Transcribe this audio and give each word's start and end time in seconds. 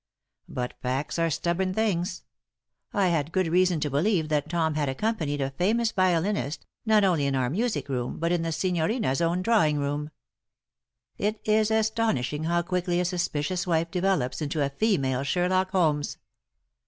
But 0.49 0.73
facts 0.81 1.19
are 1.19 1.29
stubborn 1.29 1.75
things. 1.75 2.23
I 2.91 3.09
had 3.09 3.31
good 3.31 3.45
reason 3.47 3.79
to 3.81 3.89
believe 3.91 4.29
that 4.29 4.49
Tom 4.49 4.73
had 4.73 4.89
accompanied 4.89 5.41
a 5.41 5.51
famous 5.51 5.91
violiniste, 5.91 6.65
not 6.87 7.03
only 7.03 7.27
in 7.27 7.35
our 7.35 7.51
music 7.51 7.87
room 7.87 8.17
but 8.17 8.31
in 8.31 8.41
the 8.41 8.51
signorina's 8.51 9.21
own 9.21 9.43
drawing 9.43 9.77
room. 9.77 10.09
It 11.19 11.39
is 11.45 11.69
astonishing 11.69 12.45
how 12.45 12.63
quickly 12.63 12.99
a 12.99 13.05
suspicious 13.05 13.67
wife 13.67 13.91
develops 13.91 14.41
into 14.41 14.65
a 14.65 14.71
female 14.71 15.21
Sherlock 15.21 15.69
Holmes! 15.69 16.17